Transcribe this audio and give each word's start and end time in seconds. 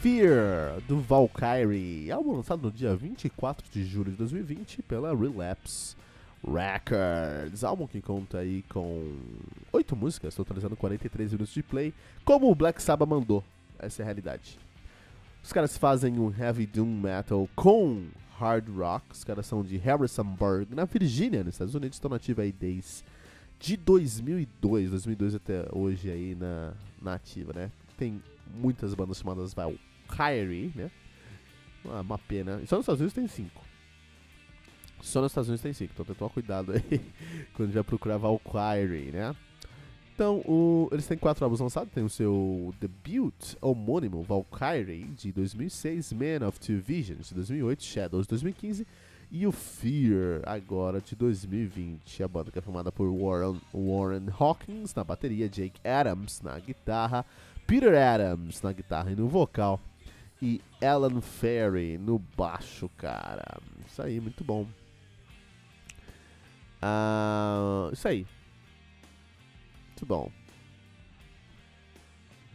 Fear, 0.00 0.80
do 0.88 0.98
Valkyrie, 0.98 2.10
álbum 2.10 2.36
lançado 2.36 2.62
no 2.62 2.72
dia 2.72 2.96
24 2.96 3.70
de 3.70 3.84
julho 3.84 4.10
de 4.10 4.16
2020 4.16 4.80
pela 4.80 5.14
Relapse 5.14 5.94
Records. 6.42 7.62
Álbum 7.62 7.86
que 7.86 8.00
conta 8.00 8.38
aí 8.38 8.64
com 8.70 9.14
8 9.70 9.94
músicas, 9.94 10.34
totalizando 10.34 10.74
43 10.74 11.32
minutos 11.32 11.52
de 11.52 11.62
play, 11.62 11.92
como 12.24 12.50
o 12.50 12.54
Black 12.54 12.82
Sabbath 12.82 13.06
mandou. 13.06 13.44
Essa 13.78 14.00
é 14.00 14.02
a 14.02 14.06
realidade. 14.06 14.58
Os 15.44 15.52
caras 15.52 15.76
fazem 15.76 16.18
um 16.18 16.34
heavy 16.34 16.64
doom 16.64 16.98
metal 16.98 17.46
com 17.54 18.06
hard 18.38 18.70
rock. 18.70 19.04
Os 19.12 19.22
caras 19.22 19.44
são 19.44 19.62
de 19.62 19.76
Harrisonburg, 19.76 20.74
na 20.74 20.86
Virgínia, 20.86 21.44
nos 21.44 21.56
Estados 21.56 21.74
Unidos. 21.74 21.96
Estão 21.96 22.10
nativos 22.10 22.42
aí 22.42 22.52
desde 22.52 23.04
de 23.58 23.76
2002, 23.76 24.92
2002 24.92 25.34
até 25.34 25.66
hoje 25.70 26.10
aí 26.10 26.34
na, 26.34 26.72
na 27.02 27.12
ativa, 27.16 27.52
né? 27.52 27.70
Tem 27.98 28.22
muitas 28.54 28.94
bandas 28.94 29.18
chamadas 29.18 29.52
Valkyrie, 30.10 30.72
né? 30.74 30.90
Uma, 31.84 32.00
uma 32.00 32.18
pena. 32.18 32.60
Só 32.66 32.76
nos 32.76 32.84
Estados 32.84 33.00
Unidos 33.00 33.14
tem 33.14 33.26
cinco. 33.28 33.62
Só 35.00 35.20
nos 35.22 35.32
Estados 35.32 35.48
Unidos 35.48 35.62
tem 35.62 35.72
cinco, 35.72 35.92
então 35.94 36.04
tem 36.04 36.14
que 36.14 36.18
tomar 36.18 36.30
cuidado 36.30 36.72
aí 36.72 37.00
quando 37.54 37.72
já 37.72 37.82
procurar 37.82 38.18
Valkyrie, 38.18 39.10
né? 39.12 39.34
Então, 40.14 40.40
o, 40.40 40.86
eles 40.92 41.06
têm 41.06 41.16
quatro 41.16 41.42
álbuns 41.42 41.60
lançados. 41.60 41.90
Tem 41.94 42.04
o 42.04 42.10
seu 42.10 42.74
debut 42.78 43.54
homônimo, 43.58 44.22
Valkyrie, 44.22 45.04
de 45.16 45.32
2006, 45.32 46.12
Man 46.12 46.46
of 46.46 46.60
Two 46.60 46.78
Visions, 46.78 47.28
de 47.28 47.34
2008, 47.36 47.82
Shadows, 47.82 48.26
de 48.26 48.30
2015, 48.30 48.86
e 49.30 49.46
o 49.46 49.52
Fear, 49.52 50.42
agora 50.44 51.00
de 51.00 51.16
2020. 51.16 52.22
A 52.22 52.28
banda 52.28 52.50
que 52.50 52.58
é 52.58 52.60
formada 52.60 52.92
por 52.92 53.08
Warren, 53.10 53.58
Warren 53.72 54.26
Hawkins 54.38 54.94
na 54.94 55.02
bateria, 55.02 55.48
Jake 55.48 55.80
Adams 55.82 56.42
na 56.42 56.58
guitarra, 56.58 57.24
Peter 57.66 57.96
Adams 57.96 58.60
na 58.60 58.72
guitarra 58.72 59.12
e 59.12 59.16
no 59.16 59.26
vocal, 59.26 59.80
e 60.42 60.60
Alan 60.82 61.20
Ferry 61.20 61.98
no 61.98 62.18
baixo, 62.18 62.88
cara. 62.96 63.60
Isso 63.86 64.02
aí, 64.02 64.20
muito 64.20 64.42
bom. 64.42 64.66
Ah, 66.80 67.90
isso 67.92 68.08
aí. 68.08 68.26
Muito 69.88 70.06
bom. 70.06 70.30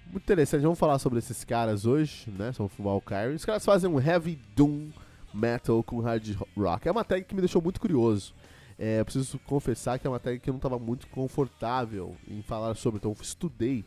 Muito 0.08 0.24
interessante, 0.24 0.62
vamos 0.62 0.80
falar 0.80 0.98
sobre 0.98 1.20
esses 1.20 1.44
caras 1.44 1.86
hoje, 1.86 2.30
né? 2.32 2.52
São 2.54 2.66
o 2.66 2.84
Valkyrie. 2.84 3.36
Os 3.36 3.46
caras 3.46 3.66
fazem 3.66 3.90
um 3.90 4.00
heavy 4.00 4.40
doom 4.56 4.90
metal 5.34 5.84
com 5.84 6.00
hard 6.00 6.38
rock. 6.58 6.88
É 6.88 6.92
uma 6.92 7.04
tag 7.04 7.26
que 7.26 7.36
me 7.36 7.42
deixou 7.42 7.62
muito 7.62 7.80
curioso. 7.80 8.34
É, 8.78 9.04
preciso 9.04 9.40
confessar 9.40 10.00
que 10.00 10.08
é 10.08 10.10
uma 10.10 10.20
tag 10.20 10.40
que 10.40 10.50
eu 10.50 10.54
não 10.54 10.58
estava 10.58 10.80
muito 10.80 11.08
confortável 11.08 12.16
em 12.28 12.42
falar 12.42 12.76
sobre, 12.76 12.98
então 12.98 13.16
estudei 13.22 13.86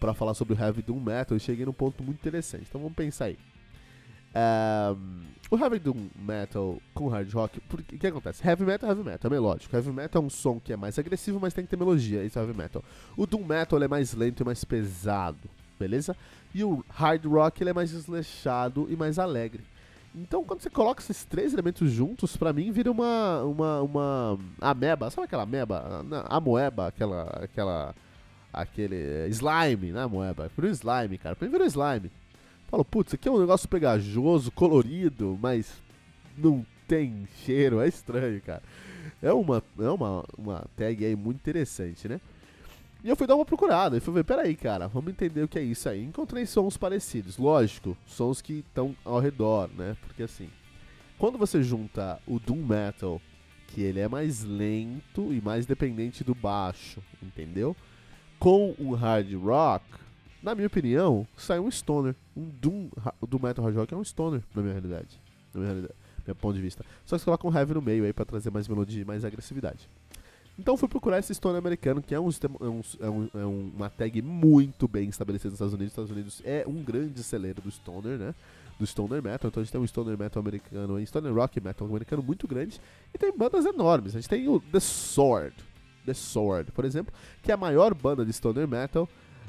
para 0.00 0.14
falar 0.14 0.34
sobre 0.34 0.54
o 0.54 0.58
heavy 0.58 0.82
doom 0.82 0.98
metal 0.98 1.36
e 1.36 1.40
cheguei 1.40 1.64
num 1.66 1.72
ponto 1.72 2.02
muito 2.02 2.18
interessante. 2.18 2.64
Então 2.68 2.80
vamos 2.80 2.96
pensar 2.96 3.26
aí. 3.26 3.38
Um, 4.32 5.22
o 5.50 5.58
heavy 5.58 5.78
doom 5.78 6.08
metal 6.16 6.80
com 6.94 7.08
hard 7.08 7.32
rock, 7.32 7.58
o 7.58 7.76
que, 7.82 8.06
acontece? 8.06 8.46
Heavy 8.46 8.64
metal 8.64 8.88
é 8.88 8.92
heavy 8.92 9.04
metal, 9.04 9.30
é 9.30 9.34
melódico. 9.34 9.76
Heavy 9.76 9.92
metal 9.92 10.22
é 10.22 10.24
um 10.24 10.30
som 10.30 10.58
que 10.58 10.72
é 10.72 10.76
mais 10.76 10.98
agressivo, 10.98 11.38
mas 11.38 11.52
tem 11.52 11.64
que 11.64 11.70
ter 11.70 11.76
melodia, 11.76 12.24
isso 12.24 12.38
é 12.38 12.42
heavy 12.42 12.56
metal. 12.56 12.82
O 13.16 13.26
doom 13.26 13.44
metal 13.44 13.82
é 13.82 13.88
mais 13.88 14.14
lento 14.14 14.42
e 14.42 14.46
mais 14.46 14.64
pesado, 14.64 15.50
beleza? 15.78 16.16
E 16.54 16.64
o 16.64 16.84
hard 16.88 17.24
rock 17.26 17.62
ele 17.62 17.70
é 17.70 17.74
mais 17.74 17.90
desleixado 17.90 18.86
e 18.88 18.96
mais 18.96 19.18
alegre. 19.18 19.62
Então, 20.14 20.44
quando 20.44 20.60
você 20.60 20.70
coloca 20.70 21.00
esses 21.00 21.24
três 21.24 21.52
elementos 21.52 21.90
juntos, 21.90 22.36
pra 22.36 22.52
mim 22.52 22.72
vira 22.72 22.90
uma 22.90 23.42
uma 23.44 23.80
uma 23.80 24.38
ameba, 24.60 25.10
sabe 25.10 25.26
aquela 25.26 25.44
ameba, 25.44 26.04
a 26.28 26.40
moeba, 26.40 26.88
aquela 26.88 27.22
aquela 27.42 27.94
aquele 28.52 29.28
slime, 29.28 29.92
né, 29.92 30.06
moeba? 30.06 30.50
Virou 30.56 30.70
slime, 30.70 31.18
cara. 31.18 31.36
Pra 31.36 31.46
mim 31.46 31.52
virou 31.52 31.66
slime. 31.66 32.10
Falo, 32.68 32.84
putz, 32.84 33.14
aqui 33.14 33.28
é 33.28 33.32
um 33.32 33.40
negócio 33.40 33.68
pegajoso, 33.68 34.50
colorido, 34.52 35.38
mas 35.40 35.72
não 36.38 36.64
tem 36.86 37.26
cheiro, 37.44 37.80
é 37.80 37.88
estranho, 37.88 38.40
cara. 38.40 38.62
É 39.22 39.32
uma, 39.32 39.62
é 39.78 39.90
uma, 39.90 40.24
uma 40.38 40.64
tag 40.76 41.04
aí 41.04 41.16
muito 41.16 41.38
interessante, 41.38 42.08
né? 42.08 42.20
E 43.02 43.08
eu 43.08 43.16
fui 43.16 43.26
dar 43.26 43.34
uma 43.34 43.46
procurada 43.46 43.96
e 43.96 44.00
fui 44.00 44.12
ver, 44.12 44.24
peraí, 44.24 44.54
cara, 44.54 44.86
vamos 44.86 45.10
entender 45.10 45.42
o 45.42 45.48
que 45.48 45.58
é 45.58 45.62
isso 45.62 45.88
aí. 45.88 46.04
Encontrei 46.04 46.44
sons 46.46 46.76
parecidos, 46.76 47.38
lógico, 47.38 47.96
sons 48.06 48.42
que 48.42 48.64
estão 48.68 48.94
ao 49.04 49.18
redor, 49.18 49.70
né? 49.76 49.96
Porque 50.02 50.22
assim, 50.22 50.50
quando 51.18 51.38
você 51.38 51.62
junta 51.62 52.20
o 52.26 52.38
Doom 52.38 52.64
Metal, 52.64 53.20
que 53.68 53.82
ele 53.82 54.00
é 54.00 54.08
mais 54.08 54.44
lento 54.44 55.32
e 55.32 55.40
mais 55.40 55.64
dependente 55.64 56.22
do 56.22 56.34
baixo, 56.34 57.02
entendeu? 57.22 57.74
Com 58.40 58.74
o 58.78 58.94
Hard 58.94 59.30
Rock, 59.34 59.84
na 60.42 60.54
minha 60.54 60.66
opinião, 60.66 61.26
sai 61.36 61.60
um 61.60 61.70
stoner. 61.70 62.16
Um 62.34 62.48
Doom, 62.48 62.88
do 63.28 63.38
Metal 63.38 63.62
Hard 63.62 63.76
Rock 63.76 63.92
é 63.92 63.96
um 63.98 64.02
stoner, 64.02 64.40
na 64.54 64.62
minha 64.62 64.72
realidade. 64.72 65.20
Na 65.52 65.60
minha, 65.60 65.72
realidade, 65.72 65.94
meu 66.26 66.34
ponto 66.34 66.54
de 66.54 66.62
vista. 66.62 66.82
Só 67.04 67.16
que 67.16 67.20
você 67.20 67.24
coloca 67.26 67.46
um 67.46 67.54
heavy 67.54 67.74
no 67.74 67.82
meio 67.82 68.02
aí 68.02 68.14
pra 68.14 68.24
trazer 68.24 68.50
mais 68.50 68.66
melodia 68.66 69.02
e 69.02 69.04
mais 69.04 69.26
agressividade. 69.26 69.86
Então 70.58 70.74
fui 70.74 70.88
procurar 70.88 71.18
esse 71.18 71.34
stoner 71.34 71.58
americano, 71.58 72.00
que 72.00 72.14
é, 72.14 72.18
um, 72.18 72.30
é, 72.30 72.64
um, 72.64 72.82
é, 72.98 73.10
um, 73.10 73.28
é 73.34 73.44
uma 73.44 73.90
tag 73.90 74.22
muito 74.22 74.88
bem 74.88 75.10
estabelecida 75.10 75.50
nos 75.50 75.56
Estados 75.56 75.74
Unidos. 75.74 75.92
Os 75.92 75.98
Estados 75.98 76.10
Unidos 76.10 76.42
é 76.42 76.64
um 76.66 76.82
grande 76.82 77.22
celeiro 77.22 77.60
do 77.60 77.70
stoner, 77.70 78.18
né? 78.18 78.34
Do 78.78 78.86
stoner 78.86 79.22
metal. 79.22 79.48
Então 79.48 79.60
a 79.60 79.64
gente 79.64 79.72
tem 79.72 79.80
um 79.82 79.86
stoner 79.86 80.16
metal 80.16 80.40
americano, 80.40 80.96
um 80.96 81.06
stoner 81.06 81.34
rock 81.34 81.60
metal 81.60 81.86
americano 81.86 82.22
muito 82.22 82.48
grande. 82.48 82.80
E 83.12 83.18
tem 83.18 83.36
bandas 83.36 83.66
enormes. 83.66 84.14
A 84.14 84.18
gente 84.18 84.30
tem 84.30 84.48
o 84.48 84.60
The 84.60 84.80
Sword. 84.80 85.54
The 86.10 86.14
Sword, 86.14 86.72
por 86.72 86.84
exemplo, 86.84 87.14
que 87.42 87.50
é 87.50 87.54
a 87.54 87.56
maior 87.56 87.94
banda 87.94 88.24
de 88.24 88.32
stoner 88.32 88.66
metal 88.66 89.08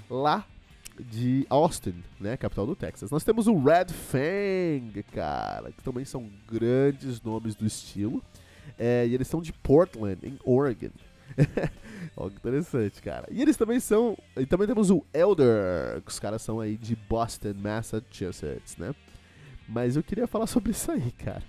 lá 0.10 0.46
de 1.00 1.46
Austin, 1.50 2.04
né, 2.20 2.38
capital 2.38 2.68
do 2.68 2.76
Texas. 2.76 3.10
Nós 3.10 3.24
temos 3.24 3.48
o 3.48 3.58
Red 3.58 3.88
Fang, 3.88 5.04
cara, 5.12 5.72
que 5.72 5.82
também 5.84 6.06
são 6.06 6.30
grandes 6.48 7.22
nomes 7.22 7.56
do 7.56 7.66
estilo. 7.66 8.24
É, 8.78 9.06
e 9.08 9.14
eles 9.14 9.28
são 9.28 9.42
de 9.42 9.52
Portland, 9.52 10.20
em 10.24 10.38
Oregon. 10.44 10.92
Ó, 12.16 12.30
que 12.30 12.36
interessante, 12.36 13.02
cara. 13.02 13.28
E 13.32 13.42
eles 13.42 13.58
também 13.58 13.80
são. 13.80 14.18
E 14.38 14.46
também 14.46 14.68
temos 14.68 14.90
o 14.92 15.04
Elder, 15.14 16.02
que 16.02 16.12
os 16.12 16.20
caras 16.20 16.42
são 16.42 16.60
aí 16.60 16.78
de 16.78 16.96
Boston, 16.96 17.54
Massachusetts, 17.56 18.78
né? 18.78 18.94
Mas 19.68 19.96
eu 19.96 20.04
queria 20.04 20.28
falar 20.28 20.48
sobre 20.48 20.72
isso 20.72 20.92
aí, 20.92 21.12
cara. 21.12 21.44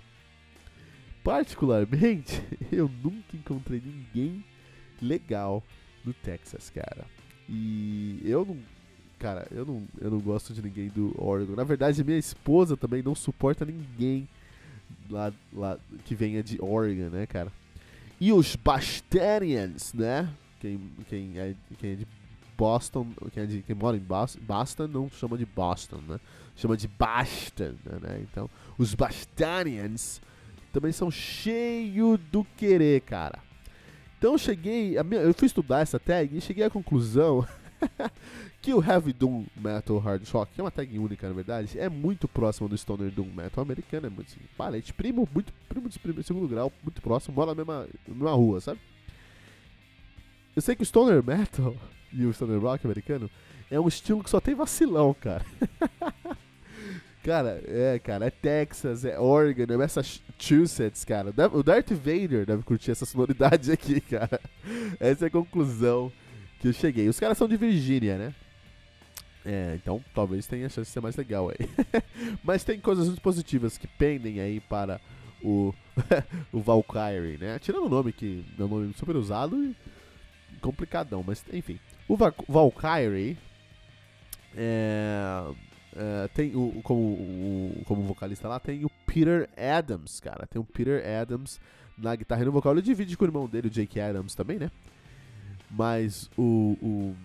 Particularmente, 1.23 2.41
eu 2.71 2.89
nunca 3.03 3.35
encontrei 3.35 3.81
ninguém 3.81 4.43
legal 5.01 5.63
no 6.03 6.13
Texas, 6.13 6.69
cara. 6.69 7.05
E 7.49 8.21
eu 8.23 8.45
não. 8.45 8.57
Cara, 9.19 9.47
eu 9.51 9.65
não, 9.65 9.83
eu 10.01 10.11
não 10.11 10.19
gosto 10.19 10.53
de 10.53 10.61
ninguém 10.61 10.89
do 10.89 11.15
Oregon. 11.17 11.55
Na 11.55 11.63
verdade, 11.63 12.03
minha 12.03 12.17
esposa 12.17 12.75
também 12.75 13.01
não 13.01 13.15
suporta 13.15 13.63
ninguém 13.63 14.27
lá, 15.09 15.31
lá 15.53 15.79
que 16.03 16.13
venha 16.13 16.43
de 16.43 16.61
Oregon, 16.61 17.09
né, 17.09 17.25
cara? 17.25 17.51
E 18.19 18.33
os 18.33 18.55
Bostonians, 18.55 19.93
né? 19.93 20.29
Quem, 20.59 20.79
quem, 21.07 21.37
é, 21.37 21.55
quem 21.79 21.91
é 21.91 21.95
de 21.95 22.07
Boston, 22.57 23.07
quem, 23.33 23.43
é 23.43 23.45
de, 23.45 23.61
quem 23.61 23.75
mora 23.75 23.97
em 23.97 23.99
Boston, 23.99 24.87
não 24.87 25.09
chama 25.09 25.37
de 25.37 25.45
Boston, 25.45 26.01
né? 26.07 26.19
Chama 26.55 26.75
de 26.77 26.87
Boston, 26.87 27.73
né? 28.01 28.19
Então, 28.21 28.49
os 28.77 28.93
Bostonians 28.93 30.21
também 30.71 30.91
são 30.91 31.09
cheios 31.09 32.19
do 32.31 32.43
querer, 32.57 33.01
cara. 33.01 33.39
Então 34.23 34.35
eu 34.35 34.37
cheguei, 34.37 34.95
eu 34.97 35.33
fui 35.33 35.47
estudar 35.47 35.81
essa 35.81 35.99
tag 35.99 36.37
e 36.37 36.39
cheguei 36.39 36.63
à 36.63 36.69
conclusão 36.69 37.45
que 38.63 38.73
o 38.73 38.81
Heavy 38.81 39.11
Doom 39.11 39.43
Metal 39.53 39.97
Hard 39.97 40.25
Rock, 40.29 40.53
que 40.53 40.61
é 40.61 40.63
uma 40.63 40.71
tag 40.71 40.97
única 40.97 41.27
na 41.27 41.33
verdade, 41.33 41.77
é 41.77 41.89
muito 41.89 42.25
próximo 42.25 42.69
do 42.69 42.77
Stoner 42.77 43.11
Doom 43.11 43.27
Metal 43.33 43.61
americano, 43.61 44.07
é 44.07 44.09
muito 44.09 44.31
assim, 44.31 44.39
parente, 44.55 44.93
primo, 44.93 45.27
muito 45.33 45.51
primo 45.67 45.89
de 45.89 45.99
primo, 45.99 46.23
segundo 46.23 46.47
grau, 46.47 46.71
muito 46.81 47.01
próximo, 47.01 47.35
mora 47.35 47.53
na 47.53 47.55
mesma, 47.55 47.85
na 48.07 48.13
mesma 48.13 48.31
rua, 48.31 48.61
sabe? 48.61 48.79
Eu 50.55 50.61
sei 50.61 50.73
que 50.73 50.83
o 50.83 50.85
Stoner 50.85 51.21
Metal 51.21 51.75
e 52.13 52.25
o 52.25 52.33
Stoner 52.33 52.61
Rock 52.61 52.87
americano 52.87 53.29
é 53.69 53.77
um 53.77 53.89
estilo 53.89 54.23
que 54.23 54.29
só 54.29 54.39
tem 54.39 54.55
vacilão, 54.55 55.13
cara. 55.13 55.45
cara, 57.23 57.63
é, 57.65 57.99
cara, 57.99 58.27
é 58.27 58.29
Texas, 58.29 59.05
é 59.05 59.17
Oregon, 59.17 59.73
é 59.73 59.77
Massachusetts, 59.77 61.05
cara. 61.05 61.33
O 61.53 61.63
Darth 61.63 61.91
Vader 61.91 62.45
deve 62.45 62.63
curtir 62.63 62.91
essa 62.91 63.05
sonoridade 63.05 63.71
aqui, 63.73 64.01
cara. 64.01 64.39
Essa 64.99 65.25
é 65.25 65.27
a 65.27 65.31
conclusão 65.31 66.11
que 66.59 66.67
eu 66.67 66.73
cheguei. 66.73 67.07
Os 67.07 67.19
caras 67.19 67.37
são 67.37 67.47
de 67.47 67.57
Virgínia, 67.57 68.17
né? 68.17 68.35
É, 69.45 69.73
então 69.75 70.01
talvez 70.13 70.47
tenha 70.47 70.69
chance 70.69 70.87
de 70.89 70.93
ser 70.93 71.01
mais 71.01 71.15
legal 71.15 71.49
aí. 71.49 71.69
Mas 72.43 72.63
tem 72.63 72.79
coisas 72.79 73.07
muito 73.07 73.21
positivas 73.21 73.77
que 73.77 73.87
pendem 73.87 74.39
aí 74.39 74.59
para 74.59 74.99
o, 75.41 75.73
o 76.51 76.61
Valkyrie, 76.61 77.37
né? 77.37 77.59
Tirando 77.59 77.85
o 77.85 77.89
nome 77.89 78.13
que 78.13 78.45
é 78.57 78.63
um 78.63 78.67
nome 78.67 78.93
super 78.93 79.15
usado 79.15 79.63
e 79.63 79.75
complicadão, 80.61 81.23
mas 81.27 81.43
enfim. 81.51 81.77
O 82.07 82.15
Va 82.15 82.33
Valkyrie 82.47 83.37
é, 84.55 85.43
é, 85.95 86.27
tem 86.29 86.55
o, 86.55 86.81
como, 86.83 87.01
o, 87.01 87.83
como 87.85 88.03
vocalista 88.03 88.47
lá, 88.47 88.59
tem 88.59 88.83
o 88.85 88.89
Peter 89.05 89.49
Adams, 89.57 90.19
cara. 90.19 90.47
Tem 90.47 90.61
o 90.61 90.65
Peter 90.65 91.03
Adams 91.21 91.59
na 91.97 92.15
guitarra 92.15 92.41
e 92.41 92.45
no 92.45 92.51
vocal. 92.51 92.73
Ele 92.73 92.81
divide 92.81 93.15
com 93.15 93.25
o 93.25 93.27
irmão 93.27 93.47
dele, 93.47 93.67
o 93.67 93.71
Jake 93.71 93.99
Adams, 93.99 94.35
também, 94.35 94.57
né? 94.57 94.71
Mas 95.69 96.29
o, 96.37 96.77
o, 96.81 97.15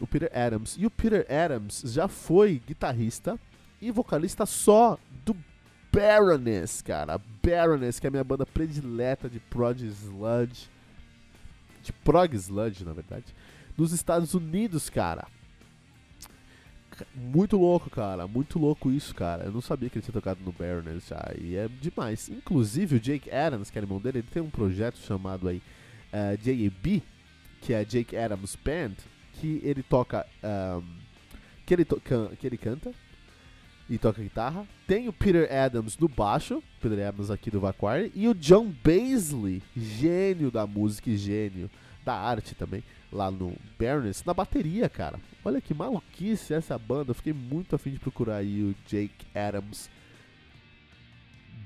o 0.00 0.06
Peter 0.06 0.30
Adams. 0.34 0.76
E 0.78 0.86
o 0.86 0.90
Peter 0.90 1.26
Adams 1.30 1.82
já 1.86 2.08
foi 2.08 2.60
guitarrista 2.66 3.38
e 3.80 3.90
vocalista 3.90 4.46
só 4.46 4.98
do 5.24 5.36
Baroness, 5.92 6.82
cara. 6.82 7.20
Baroness, 7.42 7.98
que 7.98 8.06
é 8.06 8.08
a 8.08 8.10
minha 8.10 8.24
banda 8.24 8.44
predileta 8.44 9.28
de 9.28 9.40
prog 9.40 9.80
sludge. 9.82 10.68
De 11.82 11.92
prog 11.92 12.34
sludge, 12.34 12.84
na 12.84 12.92
verdade. 12.92 13.34
Nos 13.76 13.92
Estados 13.92 14.34
Unidos, 14.34 14.90
cara. 14.90 15.26
Muito 17.14 17.56
louco, 17.56 17.90
cara. 17.90 18.26
Muito 18.26 18.58
louco 18.58 18.90
isso, 18.90 19.14
cara. 19.14 19.44
Eu 19.44 19.52
não 19.52 19.60
sabia 19.60 19.88
que 19.88 19.98
ele 19.98 20.04
tinha 20.04 20.12
tocado 20.12 20.40
no 20.44 20.52
Baroness 20.52 21.08
já. 21.08 21.32
E 21.40 21.56
é 21.56 21.68
demais. 21.80 22.28
Inclusive, 22.28 22.96
o 22.96 23.00
Jake 23.00 23.30
Adams, 23.30 23.70
que 23.70 23.78
é 23.78 23.82
irmão 23.82 24.00
dele, 24.00 24.18
ele 24.18 24.28
tem 24.30 24.42
um 24.42 24.50
projeto 24.50 24.98
chamado 24.98 25.48
aí 25.48 25.58
uh, 25.58 25.62
eh, 26.12 26.38
JAB, 26.42 27.02
que 27.60 27.72
é 27.72 27.84
Jake 27.84 28.16
Adams 28.16 28.56
Band, 28.56 28.94
que 29.34 29.60
ele 29.62 29.82
toca. 29.82 30.26
Um, 30.42 30.82
que, 31.66 31.74
ele 31.74 31.84
to 31.84 32.00
que 32.38 32.46
ele 32.46 32.56
canta 32.56 32.92
e 33.88 33.98
toca 33.98 34.22
guitarra. 34.22 34.66
Tem 34.86 35.08
o 35.08 35.12
Peter 35.12 35.48
Adams 35.52 35.96
no 35.98 36.08
baixo, 36.08 36.62
Peter 36.80 37.06
Adams 37.06 37.30
aqui 37.30 37.50
do 37.50 37.60
Vaquire, 37.60 38.12
e 38.14 38.28
o 38.28 38.34
John 38.34 38.72
Baisley, 38.84 39.62
gênio 39.76 40.50
da 40.50 40.66
música 40.66 41.10
e 41.10 41.16
gênio 41.16 41.70
da 42.08 42.14
arte 42.14 42.54
também, 42.54 42.82
lá 43.12 43.30
no 43.30 43.54
Baroness, 43.78 44.24
na 44.24 44.32
bateria, 44.32 44.88
cara. 44.88 45.20
Olha 45.44 45.60
que 45.60 45.74
maluquice 45.74 46.54
essa 46.54 46.78
banda, 46.78 47.10
eu 47.10 47.14
fiquei 47.14 47.34
muito 47.34 47.76
afim 47.76 47.90
de 47.90 47.98
procurar 47.98 48.36
aí 48.36 48.62
o 48.62 48.74
Jake 48.86 49.26
Adams 49.34 49.90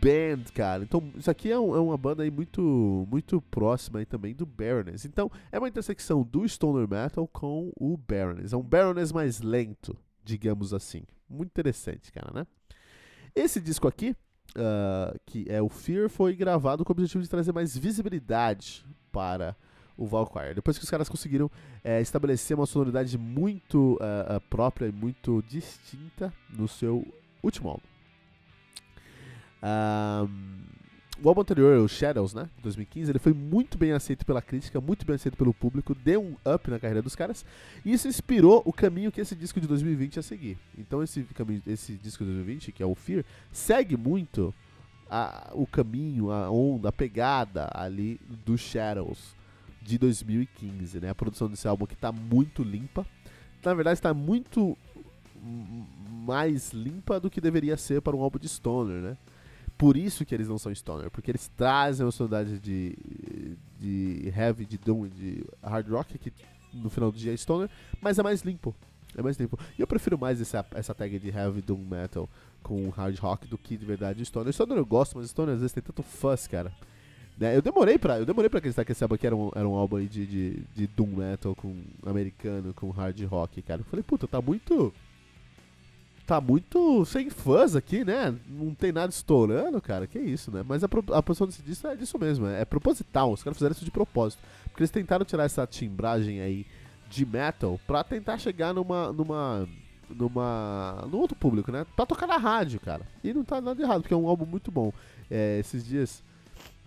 Band, 0.00 0.50
cara. 0.52 0.82
Então, 0.82 1.12
isso 1.16 1.30
aqui 1.30 1.48
é, 1.48 1.56
um, 1.56 1.76
é, 1.76 1.78
uma 1.78 1.96
banda 1.96 2.24
aí 2.24 2.30
muito, 2.30 3.06
muito 3.08 3.40
próxima 3.40 4.00
aí 4.00 4.04
também 4.04 4.34
do 4.34 4.44
Baroness. 4.44 5.04
Então, 5.04 5.30
é 5.52 5.60
uma 5.60 5.68
intersecção 5.68 6.24
do 6.24 6.48
Stoner 6.48 6.88
Metal 6.88 7.28
com 7.28 7.70
o 7.76 7.96
Baroness. 7.96 8.52
É 8.52 8.56
um 8.56 8.64
Baroness 8.64 9.12
mais 9.12 9.40
lento, 9.40 9.96
digamos 10.24 10.74
assim. 10.74 11.04
Muito 11.30 11.50
interessante, 11.50 12.10
cara, 12.10 12.32
né? 12.34 12.44
Esse 13.32 13.60
disco 13.60 13.86
aqui, 13.86 14.16
uh, 14.56 15.16
que 15.24 15.46
é 15.48 15.62
o 15.62 15.68
Fear, 15.68 16.08
foi 16.10 16.34
gravado 16.34 16.84
com 16.84 16.90
o 16.90 16.94
objetivo 16.94 17.22
de 17.22 17.30
trazer 17.30 17.52
mais 17.52 17.78
visibilidade 17.78 18.84
para 19.12 19.56
o 20.02 20.06
Valkyrie. 20.06 20.54
Depois 20.54 20.76
que 20.76 20.82
os 20.84 20.90
caras 20.90 21.08
conseguiram 21.08 21.48
é, 21.84 22.00
estabelecer 22.00 22.56
uma 22.56 22.66
sonoridade 22.66 23.16
muito 23.16 23.94
uh, 23.94 24.40
própria 24.50 24.86
e 24.86 24.92
muito 24.92 25.42
distinta 25.48 26.32
no 26.50 26.66
seu 26.66 27.06
último 27.40 27.68
álbum. 27.68 27.86
Um, 29.62 30.72
o 31.22 31.28
álbum 31.28 31.42
anterior, 31.42 31.78
o 31.78 31.88
Shadows, 31.88 32.34
né, 32.34 32.50
2015, 32.64 33.12
ele 33.12 33.20
foi 33.20 33.32
muito 33.32 33.78
bem 33.78 33.92
aceito 33.92 34.26
pela 34.26 34.42
crítica, 34.42 34.80
muito 34.80 35.06
bem 35.06 35.14
aceito 35.14 35.36
pelo 35.36 35.54
público, 35.54 35.94
deu 35.94 36.20
um 36.20 36.36
up 36.52 36.68
na 36.68 36.80
carreira 36.80 37.00
dos 37.00 37.14
caras, 37.14 37.44
e 37.84 37.92
isso 37.92 38.08
inspirou 38.08 38.60
o 38.64 38.72
caminho 38.72 39.12
que 39.12 39.20
esse 39.20 39.36
disco 39.36 39.60
de 39.60 39.68
2020 39.68 40.16
ia 40.16 40.22
seguir. 40.22 40.58
Então 40.76 41.00
esse, 41.00 41.22
caminho, 41.22 41.62
esse 41.64 41.92
disco 41.92 42.24
de 42.24 42.30
2020, 42.30 42.72
que 42.72 42.82
é 42.82 42.86
o 42.86 42.96
Fear, 42.96 43.24
segue 43.52 43.96
muito 43.96 44.52
a, 45.08 45.52
o 45.54 45.64
caminho, 45.64 46.32
a 46.32 46.50
onda, 46.50 46.88
a 46.88 46.92
pegada 46.92 47.70
ali 47.72 48.20
do 48.44 48.58
Shadows 48.58 49.40
de 49.84 49.98
2015, 49.98 51.00
né? 51.00 51.10
A 51.10 51.14
produção 51.14 51.48
desse 51.48 51.66
álbum 51.66 51.86
que 51.86 51.96
tá 51.96 52.12
muito 52.12 52.62
limpa. 52.62 53.06
Na 53.64 53.74
verdade, 53.74 53.98
está 53.98 54.12
muito 54.12 54.76
mais 56.08 56.72
limpa 56.72 57.18
do 57.18 57.30
que 57.30 57.40
deveria 57.40 57.76
ser 57.76 58.00
para 58.00 58.16
um 58.16 58.22
álbum 58.22 58.38
de 58.38 58.48
Stoner, 58.48 59.00
né? 59.02 59.16
por 59.82 59.96
isso 59.96 60.24
que 60.24 60.32
eles 60.32 60.46
não 60.46 60.58
são 60.58 60.72
stoner, 60.72 61.10
porque 61.10 61.28
eles 61.28 61.48
trazem 61.56 62.06
uma 62.06 62.12
sonoridade 62.12 62.60
de, 62.60 62.96
de 63.80 64.32
heavy, 64.36 64.64
de 64.64 64.78
doom, 64.78 65.08
de 65.08 65.44
hard 65.60 65.88
rock, 65.88 66.18
que 66.18 66.32
no 66.72 66.88
final 66.88 67.10
do 67.10 67.18
dia 67.18 67.32
é 67.32 67.36
stoner, 67.36 67.68
mas 68.00 68.16
é 68.16 68.22
mais 68.22 68.42
limpo. 68.42 68.72
É 69.16 69.20
mais 69.20 69.36
limpo. 69.36 69.58
E 69.76 69.80
eu 69.80 69.86
prefiro 69.88 70.16
mais 70.16 70.40
essa, 70.40 70.64
essa 70.70 70.94
tag 70.94 71.18
de 71.18 71.30
heavy 71.30 71.60
doom 71.60 71.78
metal 71.78 72.30
com 72.62 72.88
hard 72.90 73.18
rock 73.18 73.48
do 73.48 73.58
que 73.58 73.76
de 73.76 73.84
verdade 73.84 74.24
stoner. 74.24 74.52
Stoner 74.52 74.78
eu 74.78 74.86
gosto, 74.86 75.18
mas 75.18 75.30
stoner 75.30 75.54
às 75.54 75.60
vezes 75.60 75.72
tem 75.72 75.82
tanto 75.82 76.04
fuzz, 76.04 76.46
cara. 76.46 76.72
Né? 77.42 77.56
Eu 77.56 77.60
demorei 77.60 77.98
pra, 77.98 78.20
eu 78.20 78.24
demorei 78.24 78.48
pra 78.48 78.58
acreditar 78.58 78.84
que 78.84 78.92
esse 78.92 79.02
álbum 79.02 79.16
aqui 79.16 79.26
era 79.26 79.34
um, 79.34 79.50
era 79.52 79.68
um 79.68 79.74
álbum 79.74 79.98
de, 79.98 80.24
de, 80.24 80.62
de 80.76 80.86
doom 80.86 81.08
metal 81.08 81.56
com 81.56 81.74
americano, 82.06 82.72
com 82.72 82.88
hard 82.90 83.20
rock, 83.24 83.60
cara. 83.62 83.80
Eu 83.80 83.84
falei, 83.84 84.04
puta, 84.04 84.28
tá 84.28 84.40
muito 84.40 84.94
tá 86.24 86.40
muito 86.40 87.04
sem 87.04 87.28
fãs 87.30 87.74
aqui, 87.74 88.04
né? 88.04 88.32
Não 88.48 88.72
tem 88.72 88.92
nada 88.92 89.10
estourando, 89.10 89.82
cara. 89.82 90.06
Que 90.06 90.20
isso, 90.20 90.52
né? 90.52 90.64
Mas 90.64 90.84
a, 90.84 90.88
a 91.14 91.20
posição 91.20 91.48
desse 91.48 91.62
disco 91.62 91.88
é 91.88 91.96
disso 91.96 92.16
mesmo. 92.16 92.46
É, 92.46 92.60
é 92.60 92.64
proposital. 92.64 93.32
Os 93.32 93.42
caras 93.42 93.56
fizeram 93.56 93.72
isso 93.72 93.84
de 93.84 93.90
propósito. 93.90 94.40
Porque 94.66 94.84
eles 94.84 94.92
tentaram 94.92 95.24
tirar 95.24 95.42
essa 95.42 95.66
timbragem 95.66 96.40
aí 96.40 96.64
de 97.10 97.26
metal 97.26 97.80
pra 97.88 98.04
tentar 98.04 98.38
chegar 98.38 98.72
numa. 98.72 99.12
numa. 99.12 99.68
numa. 100.08 101.08
no 101.10 101.18
outro 101.18 101.36
público, 101.36 101.72
né? 101.72 101.84
Pra 101.96 102.06
tocar 102.06 102.28
na 102.28 102.36
rádio, 102.36 102.78
cara. 102.78 103.02
E 103.24 103.34
não 103.34 103.42
tá 103.42 103.60
nada 103.60 103.82
errado, 103.82 104.02
porque 104.02 104.14
é 104.14 104.16
um 104.16 104.28
álbum 104.28 104.46
muito 104.46 104.70
bom. 104.70 104.92
É, 105.28 105.58
esses 105.58 105.84
dias 105.84 106.22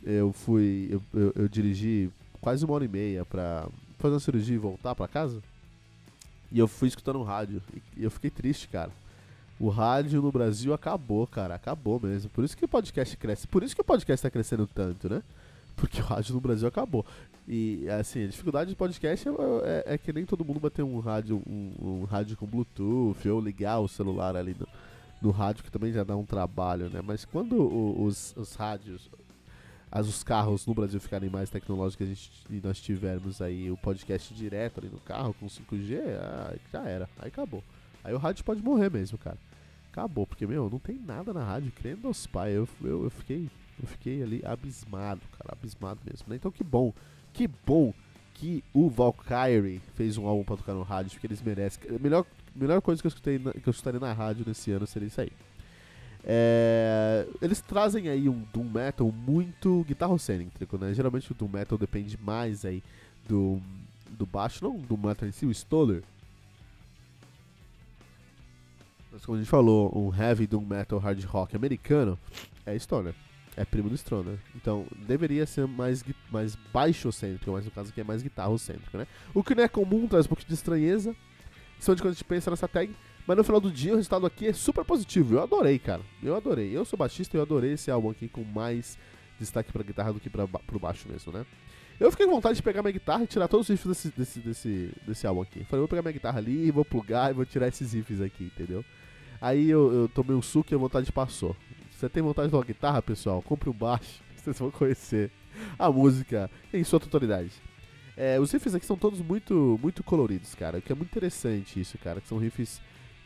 eu 0.06 0.32
fui. 0.32 0.88
Eu, 0.90 1.02
eu, 1.14 1.34
eu, 1.36 1.48
dirigi 1.48 2.10
quase 2.40 2.64
uma 2.64 2.74
hora 2.76 2.86
e 2.86 2.88
meia 2.88 3.26
pra 3.26 3.68
fazer 3.98 4.14
uma 4.14 4.20
cirurgia 4.20 4.56
e 4.56 4.60
voltar 4.60 4.96
pra 4.96 5.08
casa. 5.08 5.42
E 6.52 6.60
eu 6.60 6.68
fui 6.68 6.88
escutando 6.88 7.20
um 7.20 7.24
rádio. 7.24 7.62
E 7.98 8.04
eu 8.04 8.12
fiquei 8.12 8.30
triste, 8.30 8.68
cara 8.68 8.92
o 9.60 9.70
rádio 9.70 10.22
no 10.22 10.32
Brasil 10.32 10.74
acabou, 10.74 11.26
cara. 11.26 11.56
Acabou 11.56 12.00
mesmo. 12.00 12.30
Por 12.30 12.44
isso 12.44 12.58
que 12.58 12.66
o 12.66 12.68
podcast 12.68 13.16
cresce. 13.18 13.48
Por 13.48 13.64
isso 13.64 13.76
que 13.76 13.82
o 13.82 13.86
podcast 13.86 14.22
tá 14.22 14.30
crescendo 14.30 14.68
tanto, 14.68 15.10
né? 15.10 15.24
Porque 15.76 16.00
o 16.02 16.04
rádio 16.04 16.34
no 16.34 16.42
Brasil 16.42 16.68
acabou. 16.68 17.06
E, 17.48 17.88
assim, 17.90 18.24
a 18.24 18.28
dificuldade 18.28 18.72
de 18.72 18.76
podcast 18.76 19.28
é, 19.28 19.32
é, 19.32 19.94
é 19.94 19.98
que 19.98 20.12
nem 20.12 20.26
todo 20.26 20.44
mundo 20.44 20.60
vai 20.60 20.72
ter 20.72 20.84
um 20.84 21.00
rádio, 21.00 21.42
um, 21.48 21.72
um, 21.80 22.04
rádio 22.04 22.36
com 22.36 22.46
Bluetooth 22.46 23.30
ou 23.30 23.40
ligar 23.40 23.80
o 23.80 23.88
celular 23.88 24.36
ali 24.36 24.56
no, 24.60 24.68
no 25.22 25.32
rádio, 25.32 25.64
que 25.64 25.72
também 25.72 25.94
já 25.94 26.04
dá 26.04 26.16
um 26.16 26.26
trabalho, 26.26 26.90
né? 26.90 27.02
Mas 27.04 27.24
quando 27.24 27.62
o, 27.62 28.04
os, 28.04 28.36
os 28.36 28.56
rádios, 28.56 29.10
as, 29.96 30.10
os 30.10 30.24
carros 30.24 30.68
no 30.68 30.74
Brasil 30.74 31.00
ficarem 31.00 31.30
mais 31.30 31.50
tecnológicos 31.50 32.06
gente, 32.06 32.30
e 32.50 32.60
nós 32.62 32.82
tivermos 32.82 33.42
aí 33.42 33.72
o 33.72 33.78
podcast 33.78 34.34
direto 34.34 34.82
ali 34.82 34.90
no 34.90 35.00
carro 35.00 35.34
com 35.40 35.48
5G, 35.48 36.00
ah, 36.20 36.54
já 36.70 36.84
era. 36.84 37.10
Aí 37.18 37.30
acabou. 37.30 37.64
Aí 38.04 38.14
o 38.14 38.18
rádio 38.18 38.44
pode 38.44 38.62
morrer 38.62 38.92
mesmo, 38.92 39.18
cara. 39.18 39.38
Acabou, 39.90 40.28
porque, 40.28 40.46
meu, 40.46 40.70
não 40.70 40.80
tem 40.80 40.98
nada 40.98 41.34
na 41.34 41.46
rádio, 41.46 41.72
crendo 41.72 42.10
aos 42.10 42.28
pais. 42.28 42.54
Eu, 42.54 42.68
eu, 42.84 43.06
eu, 43.06 43.10
fiquei, 43.10 43.50
eu 43.82 43.88
fiquei 43.88 44.22
ali 44.22 44.42
abismado, 44.46 45.22
cara, 45.38 45.54
abismado 45.54 46.02
mesmo, 46.04 46.28
né? 46.28 46.36
Então 46.36 46.52
que 46.52 46.64
bom, 46.64 46.94
que 47.32 47.48
bom 47.48 47.94
que 48.34 48.62
o 48.74 48.90
Valkyrie 48.90 49.82
fez 49.96 50.18
um 50.18 50.28
álbum 50.28 50.44
pra 50.44 50.58
tocar 50.58 50.74
no 50.74 50.84
rádio, 50.84 51.12
porque 51.12 51.26
eles 51.26 51.42
merecem. 51.42 51.96
A 51.96 51.98
melhor, 51.98 52.26
melhor 52.54 52.82
coisa 52.82 53.02
que 53.02 53.08
eu, 53.08 53.10
escutei 53.10 53.40
na, 53.40 53.54
que 53.54 53.66
eu 53.66 53.72
escutaria 53.72 54.00
na 54.00 54.12
rádio 54.12 54.44
nesse 54.46 54.72
ano 54.72 54.86
seria 54.86 55.08
isso 55.08 55.22
aí. 55.22 55.32
É, 56.28 57.28
eles 57.40 57.62
trazem 57.62 58.10
aí 58.10 58.28
um 58.28 58.44
Doom 58.52 58.70
Metal 58.70 59.12
muito 59.12 59.84
guitarrocêntrico, 59.88 60.78
né? 60.78 60.94
Geralmente 60.94 61.32
o 61.32 61.36
Doom 61.36 61.50
Metal 61.50 61.78
depende 61.78 62.18
mais 62.20 62.66
aí 62.66 62.82
do, 63.28 63.62
do 64.10 64.26
baixo, 64.26 64.64
não 64.64 64.78
do 64.78 64.98
metal 64.98 65.28
em 65.28 65.32
si, 65.32 65.46
o 65.46 65.52
Stoller 65.52 66.04
Mas 69.16 69.26
como 69.26 69.38
a 69.38 69.40
gente 69.40 69.50
falou, 69.50 69.98
um 69.98 70.14
heavy 70.14 70.46
doom 70.46 70.66
metal 70.66 71.00
hard 71.00 71.24
rock 71.24 71.56
americano 71.56 72.20
é 72.66 72.78
Stoner. 72.78 73.16
É 73.56 73.64
primo 73.64 73.90
do 73.90 73.98
Stoner. 73.98 74.38
Então 74.54 74.86
deveria 75.08 75.46
ser 75.46 75.66
mais, 75.66 76.04
mais 76.30 76.58
baixo-cêntrico, 76.74 77.50
mas 77.54 77.64
no 77.64 77.72
caso 77.72 77.92
aqui 77.92 78.02
é 78.02 78.04
mais 78.04 78.22
guitarro-cêntrico, 78.22 78.98
né? 78.98 79.08
O 79.34 79.42
que 79.42 79.56
não 79.56 79.64
é 79.64 79.70
comum, 79.70 80.06
traz 80.06 80.26
um 80.26 80.30
pouco 80.30 80.44
de 80.44 80.54
estranheza. 80.54 81.16
São 81.80 81.96
de 81.96 82.02
quando 82.02 82.12
a 82.12 82.14
gente 82.14 82.26
pensa 82.26 82.50
nessa 82.50 82.68
tag. 82.68 82.94
Mas 83.28 83.38
no 83.38 83.44
final 83.44 83.60
do 83.60 83.72
dia 83.72 83.94
o 83.94 83.96
resultado 83.96 84.26
aqui 84.26 84.48
é 84.48 84.54
super 84.54 84.86
positivo. 84.86 85.36
Eu 85.36 85.44
adorei, 85.44 85.80
cara. 85.80 86.02
Eu 86.22 86.36
adorei. 86.36 86.76
Eu 86.76 86.86
sou 86.86 86.98
baixista 86.98 87.36
e 87.36 87.40
eu 87.40 87.42
adorei 87.42 87.74
esse 87.74 87.90
álbum 87.90 88.10
aqui 88.12 88.28
com 88.28 88.44
mais 88.44 88.98
destaque 89.40 89.72
pra 89.72 89.84
guitarra 89.84 90.14
do 90.14 90.20
que 90.20 90.30
pra, 90.30 90.48
pro 90.48 90.80
baixo 90.80 91.08
mesmo, 91.10 91.32
né? 91.32 91.46
Eu 92.00 92.12
fiquei 92.12 92.26
com 92.26 92.34
vontade 92.34 92.58
de 92.58 92.64
pegar 92.64 92.82
minha 92.82 92.92
guitarra 92.92 93.24
e 93.24 93.28
tirar 93.28 93.48
todos 93.48 93.70
os 93.70 93.70
riffs 93.70 93.88
desse, 93.88 94.10
desse, 94.18 94.40
desse, 94.40 94.94
desse 95.08 95.28
álbum 95.28 95.42
aqui. 95.42 95.64
Falei, 95.64 95.80
vou 95.80 95.88
pegar 95.88 96.02
minha 96.02 96.12
guitarra 96.12 96.40
ali, 96.40 96.70
vou 96.70 96.84
plugar 96.84 97.32
e 97.32 97.34
vou 97.34 97.46
tirar 97.46 97.68
esses 97.68 97.94
riffs 97.94 98.22
aqui, 98.22 98.46
entendeu? 98.46 98.84
Aí 99.40 99.70
eu, 99.70 99.92
eu 99.94 100.10
tomei 100.10 100.36
um 100.36 100.42
suco 100.42 100.74
e 100.74 100.76
a 100.76 100.78
vontade 100.78 101.12
passou. 101.12 101.56
Você 101.92 102.10
tem 102.10 102.22
vontade 102.22 102.50
de 102.50 102.56
uma 102.56 102.64
guitarra, 102.64 103.02
pessoal? 103.02 103.42
Compre 103.42 103.70
um 103.70 103.74
baixo, 103.74 104.22
vocês 104.36 104.60
vão 104.60 104.70
conhecer 104.70 105.32
a 105.80 105.90
música 105.90 106.52
em 106.74 106.84
sua 106.84 107.00
totalidade. 107.00 107.52
É, 108.18 108.40
os 108.40 108.52
riffs 108.52 108.76
aqui 108.76 108.86
são 108.86 108.98
todos 108.98 109.22
muito, 109.22 109.80
muito 109.82 110.04
coloridos, 110.04 110.54
cara. 110.54 110.80
O 110.80 110.82
que 110.82 110.92
é 110.92 110.96
muito 110.96 111.10
interessante 111.10 111.80
isso, 111.80 111.98
cara. 111.98 112.20
Que 112.20 112.28
são 112.28 112.38
riffs 112.38 112.82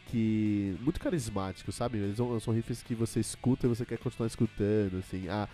que 0.10 0.76
muito 0.82 1.00
carismáticos, 1.00 1.76
sabe? 1.76 1.98
Eles 1.98 2.18
são, 2.18 2.40
são 2.40 2.54
riffs 2.54 2.82
que 2.82 2.96
você 2.96 3.20
escuta 3.20 3.66
e 3.66 3.70
você 3.70 3.86
quer 3.86 3.98
continuar 3.98 4.28
escutando, 4.28 4.98
assim. 4.98 5.28
A 5.30 5.48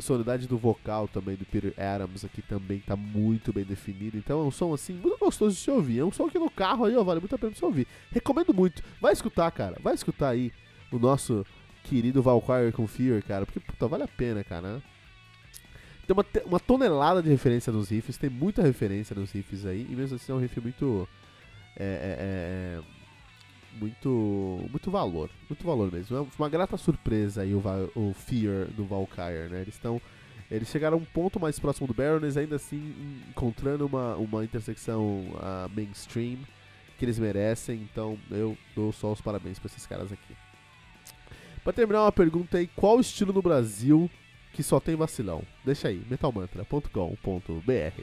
sonoridade 0.00 0.46
do 0.46 0.56
vocal 0.56 1.08
também 1.08 1.34
do 1.34 1.44
Peter 1.44 1.74
Adams 1.76 2.24
aqui 2.24 2.40
também 2.40 2.78
tá 2.78 2.94
muito 2.96 3.52
bem 3.52 3.64
definido. 3.64 4.16
Então 4.16 4.40
é 4.40 4.44
um 4.44 4.50
som 4.50 4.72
assim 4.72 4.92
muito 4.92 5.18
gostoso 5.18 5.56
de 5.56 5.60
se 5.60 5.70
ouvir. 5.70 5.98
É 5.98 6.04
um 6.04 6.12
som 6.12 6.28
que 6.28 6.38
no 6.38 6.50
carro 6.50 6.84
aí, 6.84 6.96
ó, 6.96 7.02
vale 7.02 7.20
muito 7.20 7.34
a 7.34 7.38
pena 7.38 7.54
se 7.54 7.64
ouvir. 7.64 7.86
Recomendo 8.10 8.54
muito. 8.54 8.82
Vai 9.00 9.12
escutar, 9.12 9.50
cara. 9.50 9.76
Vai 9.82 9.94
escutar 9.94 10.30
aí 10.30 10.52
o 10.92 10.98
nosso 10.98 11.44
querido 11.84 12.22
Valkyrie 12.22 12.72
com 12.72 12.86
Fear, 12.86 13.22
cara, 13.24 13.46
porque 13.46 13.60
puta, 13.60 13.88
vale 13.88 14.04
a 14.04 14.08
pena, 14.08 14.44
cara. 14.44 14.74
Né? 14.74 14.82
Tem 16.06 16.14
uma, 16.14 16.24
uma 16.46 16.60
tonelada 16.60 17.22
de 17.22 17.28
referência 17.28 17.72
nos 17.72 17.90
riffs, 17.90 18.16
tem 18.16 18.30
muita 18.30 18.62
referência 18.62 19.16
nos 19.16 19.32
riffs 19.32 19.66
aí, 19.66 19.86
e 19.88 19.96
mesmo 19.96 20.16
assim 20.16 20.32
é 20.32 20.34
um 20.34 20.38
riff 20.38 20.60
muito. 20.60 21.08
É, 21.76 21.84
é, 21.84 22.80
é, 22.80 22.94
é 22.94 22.97
muito 23.78 24.66
muito 24.70 24.90
valor, 24.90 25.30
muito 25.48 25.64
valor 25.64 25.92
mesmo. 25.92 26.16
É 26.16 26.26
uma 26.38 26.48
grata 26.48 26.76
surpresa 26.76 27.42
aí 27.42 27.54
o, 27.54 27.62
o 27.94 28.12
Fear 28.14 28.68
do 28.68 28.84
Valkyrie, 28.84 29.48
né? 29.48 29.62
Eles 29.62 29.74
estão 29.74 30.00
eles 30.50 30.68
chegaram 30.68 30.96
um 30.96 31.04
ponto 31.04 31.38
mais 31.38 31.58
próximo 31.58 31.86
do 31.86 31.94
Baroness, 31.94 32.36
ainda 32.36 32.56
assim 32.56 32.94
encontrando 33.28 33.86
uma, 33.86 34.16
uma 34.16 34.44
intersecção 34.44 35.26
uh, 35.34 35.68
mainstream 35.74 36.38
que 36.98 37.04
eles 37.04 37.18
merecem, 37.18 37.86
então 37.90 38.18
eu 38.30 38.56
dou 38.74 38.92
só 38.92 39.12
os 39.12 39.20
parabéns 39.20 39.58
para 39.58 39.66
esses 39.66 39.86
caras 39.86 40.10
aqui. 40.10 40.36
Para 41.62 41.72
terminar, 41.72 42.02
uma 42.02 42.12
pergunta 42.12 42.58
aí: 42.58 42.66
qual 42.66 42.98
estilo 42.98 43.32
no 43.32 43.42
Brasil 43.42 44.10
que 44.52 44.62
só 44.62 44.80
tem 44.80 44.96
vacilão? 44.96 45.42
Deixa 45.64 45.88
aí, 45.88 46.02
metalmantra.com.br. 46.08 48.02